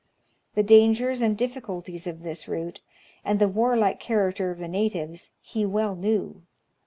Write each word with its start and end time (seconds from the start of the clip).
The 0.55 0.63
dangers 0.63 1.21
and 1.21 1.37
difficulties 1.37 2.07
of 2.07 2.23
this 2.23 2.47
route, 2.47 2.79
and 3.23 3.37
the 3.37 3.47
warlike 3.47 3.99
character 3.99 4.49
of 4.49 4.57
the 4.57 4.67
natives, 4.67 5.29
he 5.41 5.63
well 5.63 5.95
knew. 5.95 6.41